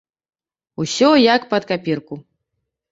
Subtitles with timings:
[0.83, 2.13] Усё як пад капірку!